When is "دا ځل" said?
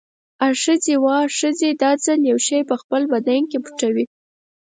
1.81-2.19